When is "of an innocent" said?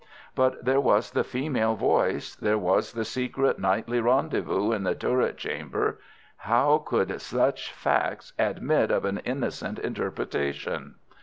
8.89-9.77